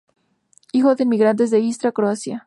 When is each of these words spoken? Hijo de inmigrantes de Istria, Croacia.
Hijo 0.73 0.95
de 0.95 1.03
inmigrantes 1.03 1.51
de 1.51 1.59
Istria, 1.59 1.91
Croacia. 1.91 2.39